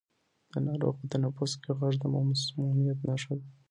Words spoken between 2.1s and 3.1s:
مسمومیت